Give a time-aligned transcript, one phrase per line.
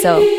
[0.00, 0.37] so.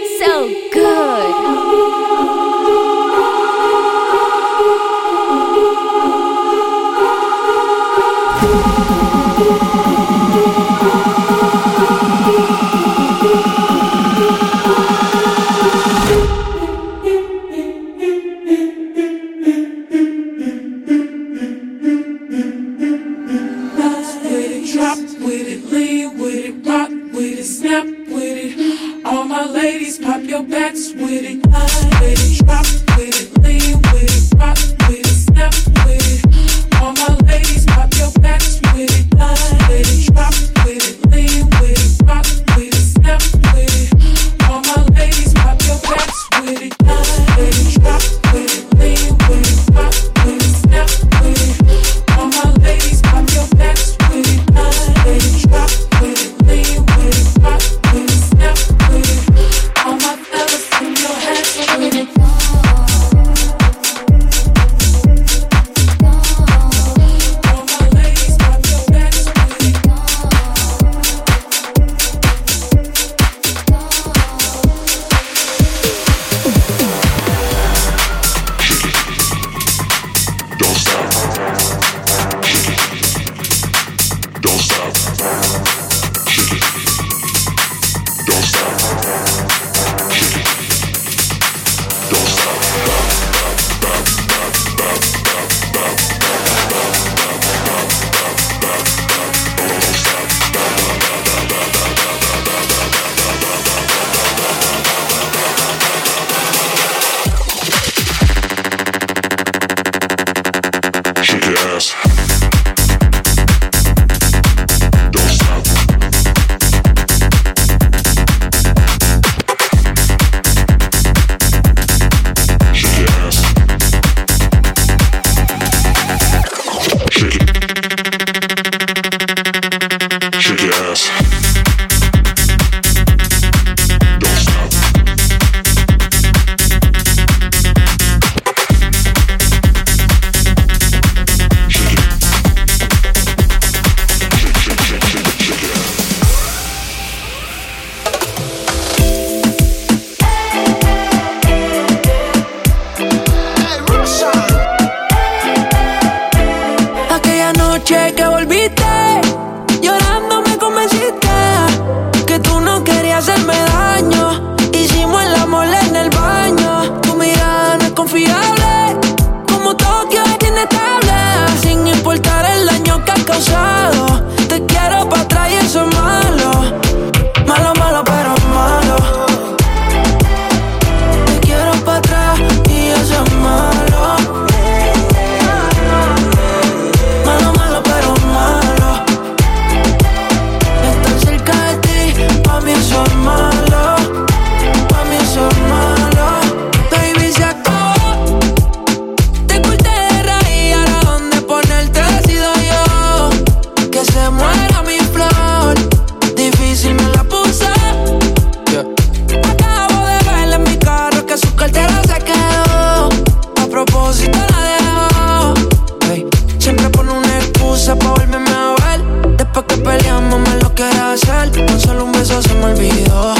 [221.27, 223.33] con solo un beso se me olvidó.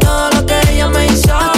[0.00, 1.51] Todo lo que ella me hizo.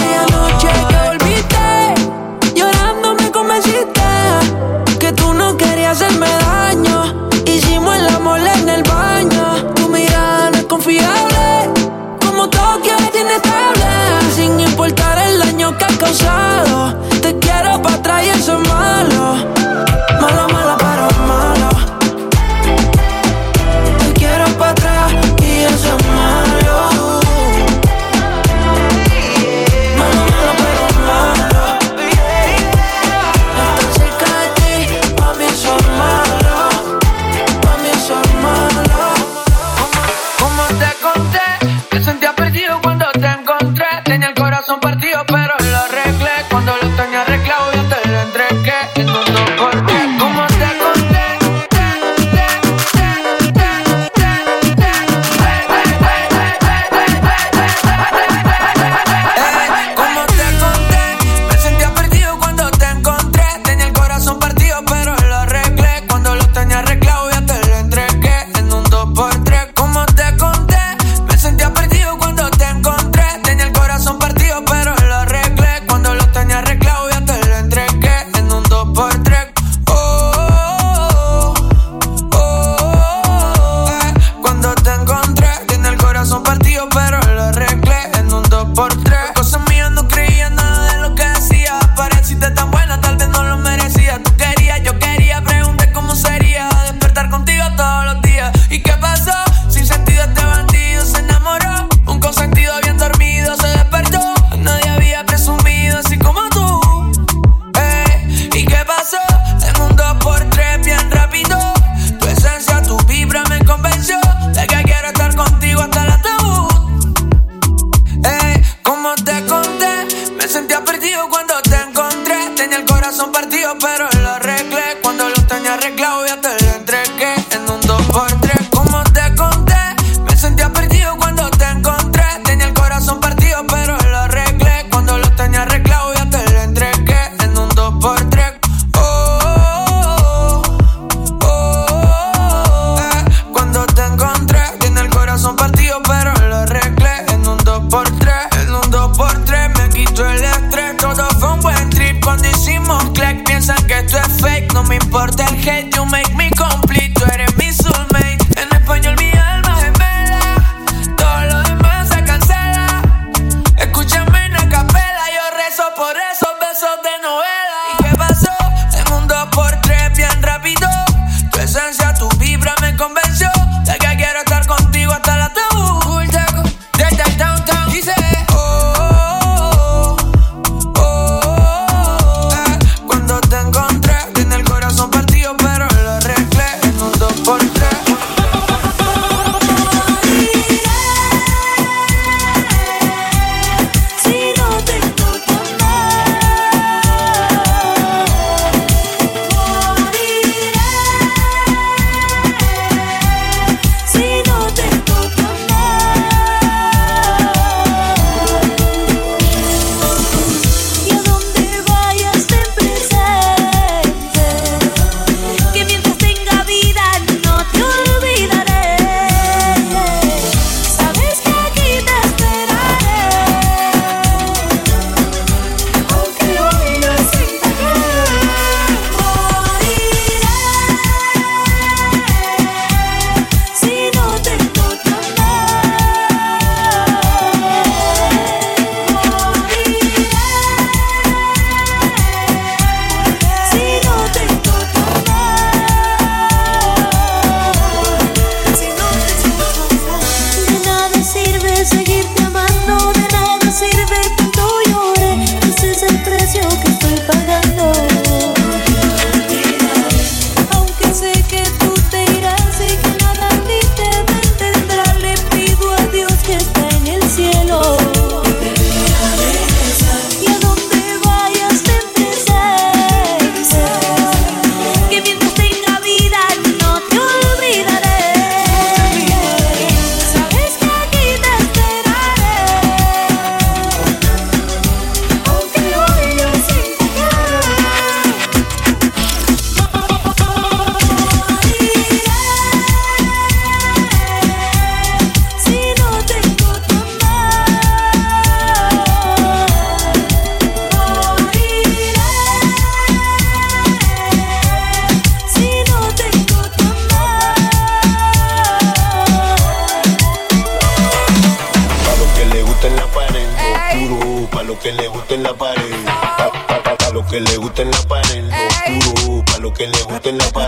[320.25, 320.64] fucking up.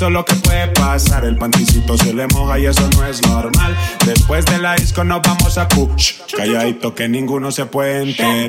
[0.00, 1.26] eso es lo que puede pasar.
[1.26, 3.76] El panticito se le moja y eso no es normal.
[4.06, 6.20] Después de la disco nos vamos a cuch.
[6.34, 8.48] Calladito que ninguno se puede enterar.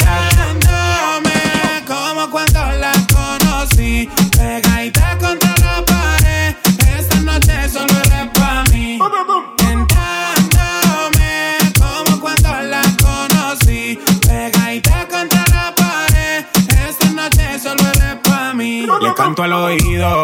[1.86, 4.08] como cuando la conocí.
[4.31, 6.55] Pegadita contra la pared.
[6.98, 9.00] Esta noche solo es para mí.
[19.01, 20.24] Le canto al oído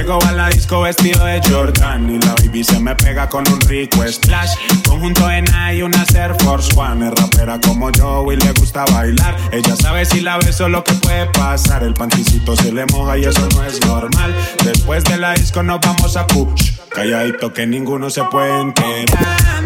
[0.00, 3.60] Llego a la disco vestido de Jordan y la baby se me pega con un
[3.60, 4.52] rico splash.
[4.88, 7.06] Conjunto de Nike y una Air Force One.
[7.06, 9.36] Es rapera como yo y le gusta bailar.
[9.52, 11.82] Ella sabe si la beso lo que puede pasar.
[11.82, 14.34] El panticito se le moja y eso no es normal.
[14.64, 16.78] Después de la disco nos vamos a push.
[16.88, 19.59] Calladito que ninguno se puede enterar.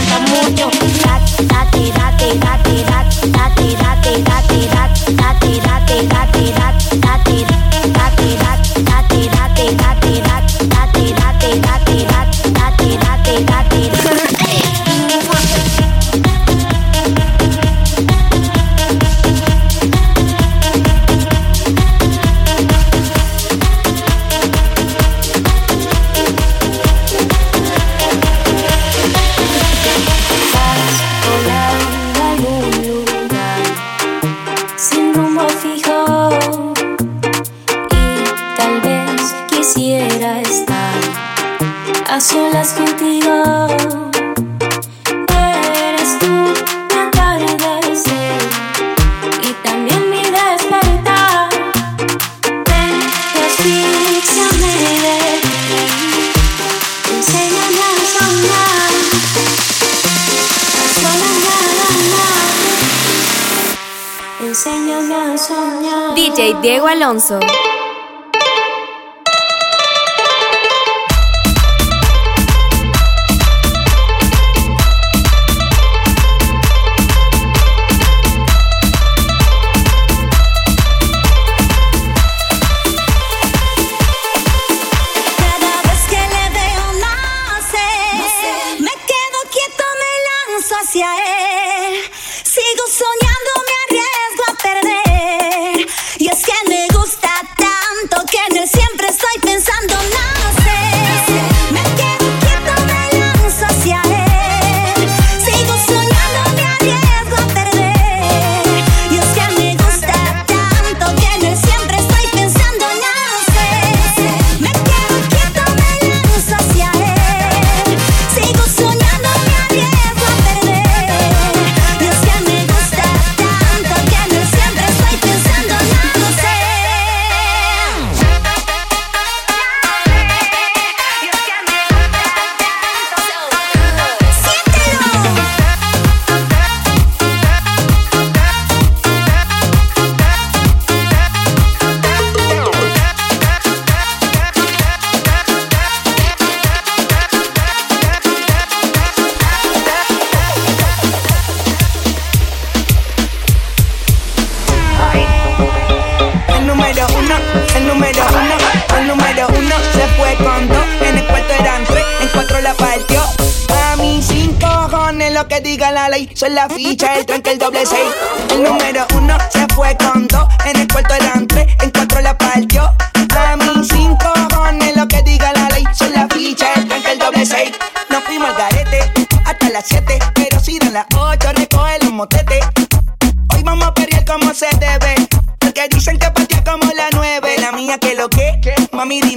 [66.15, 67.39] DJ Diego Alonso.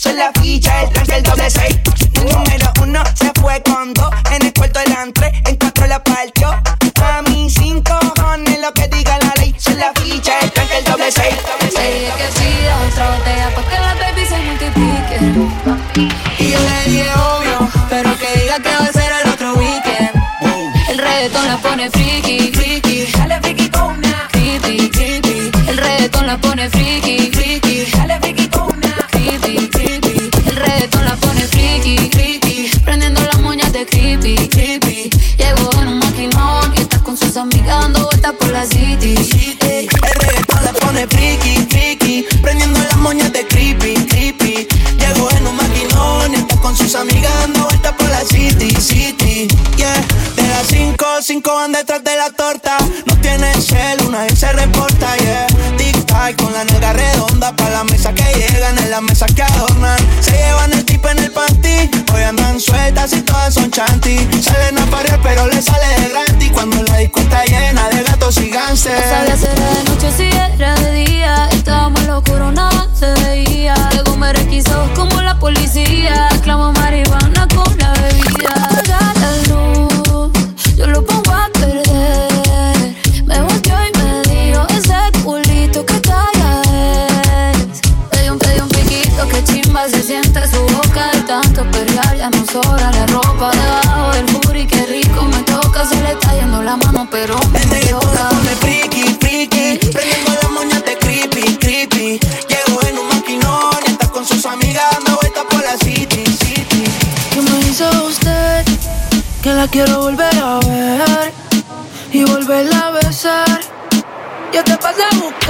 [0.00, 1.78] Son la ficha, el tanque, el doble seis.
[2.14, 4.08] El número uno se fue con dos.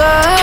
[0.01, 0.40] girl.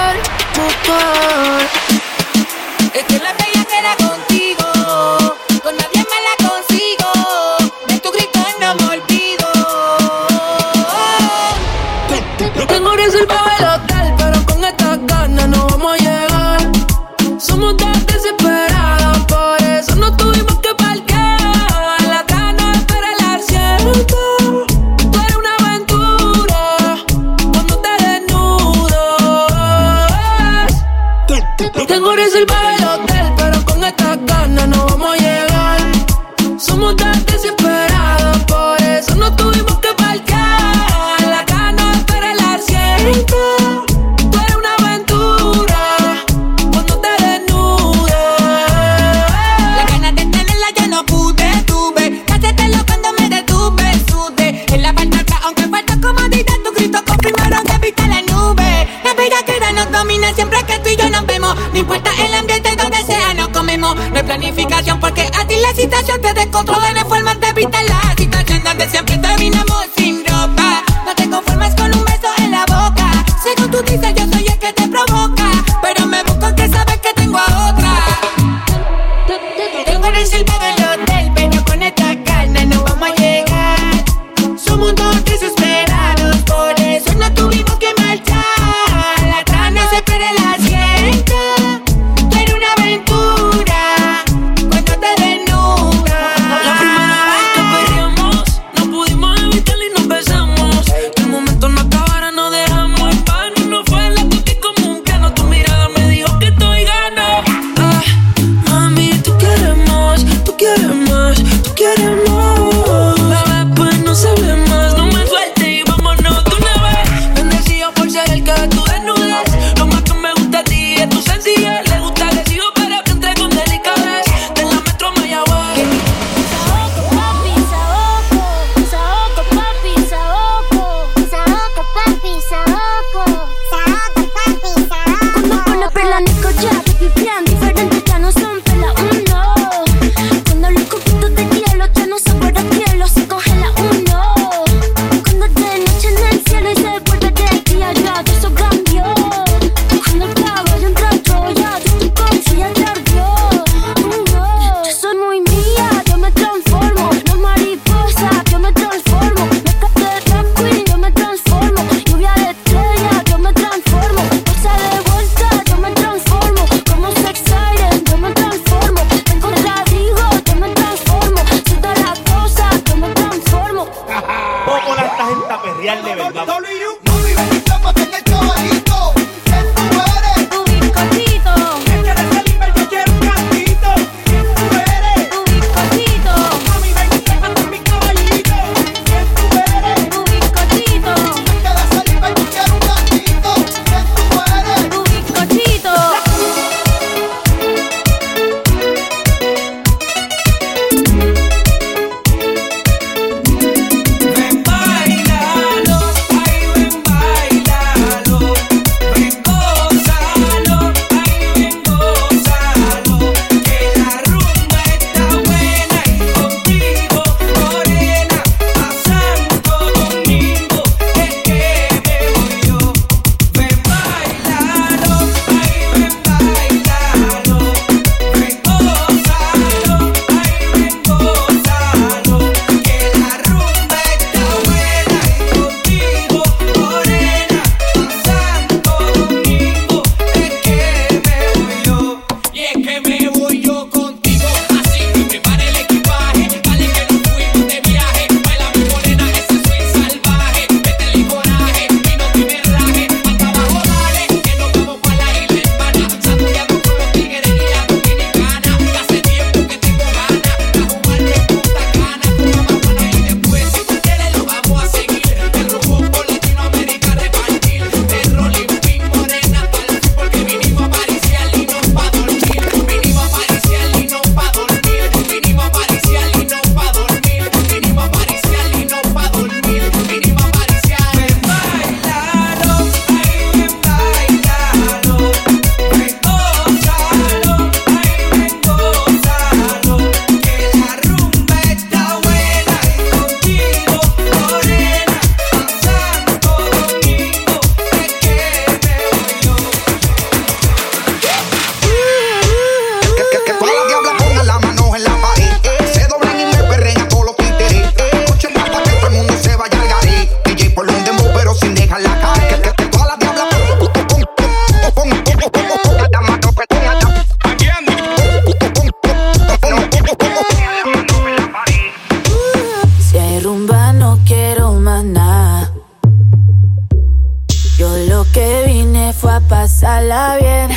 [330.40, 330.70] bien.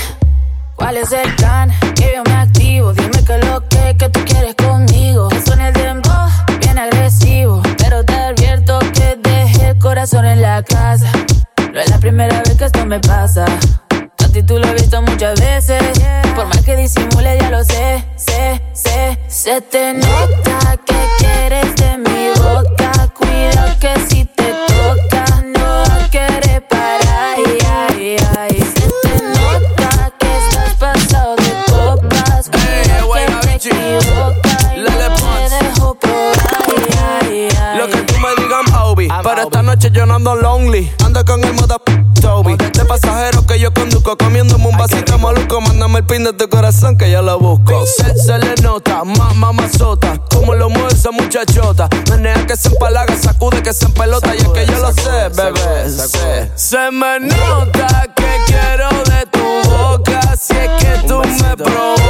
[0.76, 1.72] ¿Cuál es el plan?
[1.96, 2.94] Que yo me activo.
[2.94, 5.30] Dime que lo que, que tú quieres conmigo.
[5.32, 6.12] Eso en el tiempo,
[6.60, 7.62] bien agresivo.
[7.78, 11.12] Pero te advierto que dejé el corazón en la casa.
[11.74, 13.46] No es la primera vez que esto me pasa.
[13.46, 15.82] A ti tú lo he visto muchas veces.
[16.36, 19.20] Por más que disimule, ya lo sé, sé, sé.
[19.28, 20.51] Se te nota
[45.92, 47.86] Dame el pin de tu corazón que ya lo busco.
[47.86, 50.18] Se, se le nota, mamá mazota.
[50.34, 51.90] Como lo mueve esa muchachota.
[52.10, 56.50] Menea que se empalaga, sacude que se pelota Y es que yo lo sé, bebé.
[56.56, 60.22] Se me nota que quiero de tu boca.
[60.40, 62.01] Si es que tú me provocas.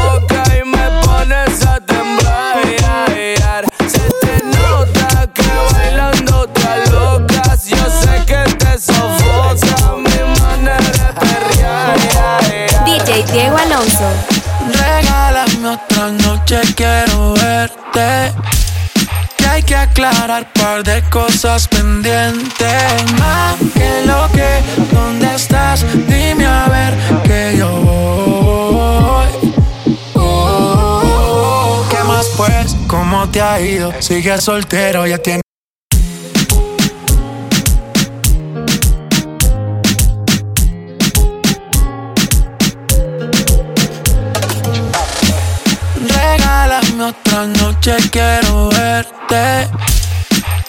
[16.75, 18.33] quiero verte.
[19.37, 23.11] Que hay que aclarar par de cosas pendientes.
[23.19, 24.61] Más que lo que,
[24.93, 25.85] ¿dónde estás?
[26.07, 29.53] Dime a ver que yo voy.
[30.15, 32.75] Oh, ¿Qué más pues?
[32.87, 33.93] ¿Cómo te ha ido?
[33.99, 35.50] Sigues soltero, ya tienes.
[47.11, 49.67] otra noche quiero verte.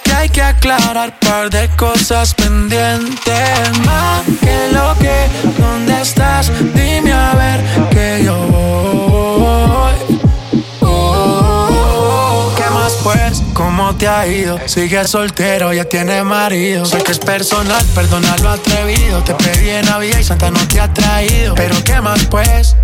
[0.03, 3.79] Que hay que aclarar par de cosas pendientes.
[3.87, 5.29] Más que lo que,
[5.59, 6.51] ¿dónde estás?
[6.75, 9.93] Dime a ver que yo voy.
[10.81, 13.43] Oh, ¿Qué más pues?
[13.55, 14.59] ¿Cómo te ha ido?
[14.67, 16.85] Sigue soltero, ya tiene marido.
[16.87, 19.23] Sé que es personal, perdona lo atrevido.
[19.23, 21.55] Te pedí en la Navidad y Santa no te ha traído.
[21.55, 22.77] Pero ¿qué más pues?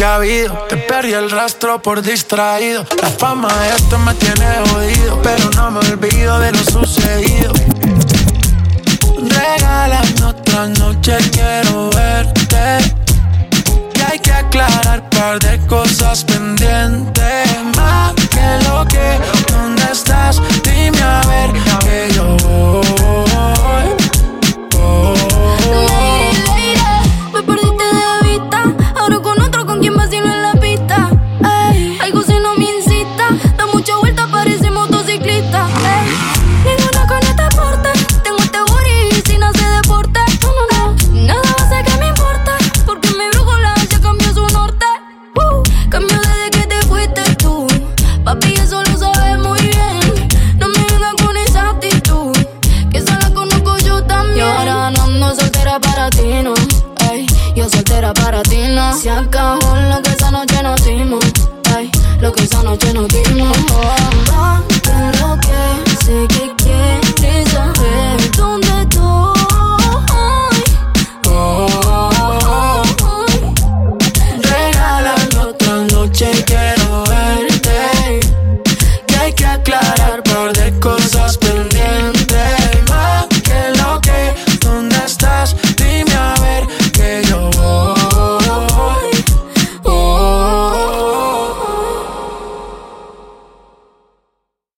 [0.00, 2.86] Te perdí el rastro por distraído.
[3.02, 7.52] La fama de esto me tiene jodido, pero no me olvido de lo sucedido.
[9.18, 12.94] Regálame otra noche, quiero verte.
[13.94, 17.46] Y hay que aclarar par de cosas pendientes.
[17.76, 19.20] Más que lo que,
[19.52, 20.40] ¿dónde estás?
[20.62, 23.20] Dime a ver que yo voy.